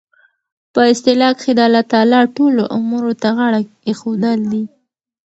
[0.73, 4.63] په اصطلاح کښي د الله تعالی ټولو امورو ته غاړه ایښودل دي.